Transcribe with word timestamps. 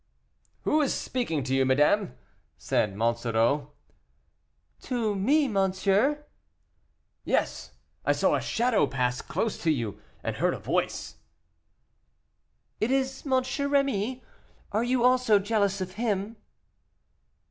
"Who 0.63 0.81
is 0.81 0.95
speaking 0.95 1.43
to 1.43 1.53
you, 1.53 1.63
madame?" 1.63 2.15
said 2.57 2.95
Monsoreau. 2.95 3.71
"To 4.81 5.13
me, 5.15 5.47
monsieur?" 5.47 6.25
"Yes, 7.23 7.73
I 8.03 8.11
saw 8.11 8.33
a 8.33 8.41
shadow 8.41 8.87
pass 8.87 9.21
close 9.21 9.61
to 9.61 9.69
you, 9.69 9.99
and 10.23 10.37
heard 10.37 10.55
a 10.55 10.59
voice." 10.59 11.17
"It 12.79 12.89
is 12.89 13.21
M. 13.27 13.31
Rémy; 13.33 14.21
are 14.71 14.83
you 14.83 15.03
also 15.03 15.37
jealous 15.37 15.81
of 15.81 15.91
him?" 15.91 16.37